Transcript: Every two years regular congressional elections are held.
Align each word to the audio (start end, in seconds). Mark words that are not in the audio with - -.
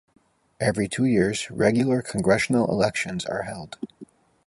Every 0.59 0.87
two 0.87 1.05
years 1.05 1.51
regular 1.51 2.01
congressional 2.01 2.67
elections 2.71 3.23
are 3.23 3.43
held. 3.43 3.77